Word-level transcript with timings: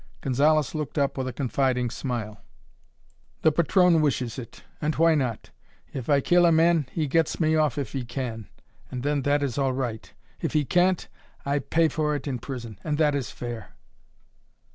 Gonzalez 0.21 0.73
looked 0.73 0.97
up 0.97 1.15
with 1.15 1.27
a 1.27 1.31
confiding 1.33 1.91
smile. 1.91 2.41
"The 3.43 3.51
patron 3.51 4.01
wishes 4.01 4.39
it; 4.39 4.63
and 4.81 4.95
why 4.95 5.13
not? 5.13 5.51
If 5.93 6.09
I 6.09 6.21
kill 6.21 6.47
a 6.47 6.51
man 6.51 6.87
he 6.91 7.05
gets 7.05 7.39
me 7.39 7.55
off 7.55 7.77
if 7.77 7.91
he 7.91 8.03
can, 8.03 8.49
and 8.89 9.03
then 9.03 9.21
that 9.21 9.43
is 9.43 9.59
all 9.59 9.73
right. 9.73 10.11
If 10.41 10.53
he 10.53 10.65
can't, 10.65 11.07
I 11.45 11.59
pay 11.59 11.87
for 11.87 12.15
it 12.15 12.25
in 12.27 12.39
prison 12.39 12.79
and 12.83 12.97
that 12.97 13.13
is 13.13 13.29
fair." 13.29 13.75